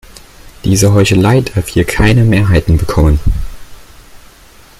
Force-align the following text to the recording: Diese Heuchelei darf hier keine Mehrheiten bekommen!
Diese 0.65 0.95
Heuchelei 0.95 1.41
darf 1.41 1.67
hier 1.67 1.85
keine 1.85 2.23
Mehrheiten 2.23 2.75
bekommen! 2.75 3.19